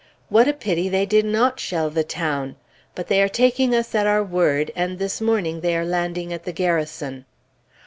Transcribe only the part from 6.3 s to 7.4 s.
at the Garrison.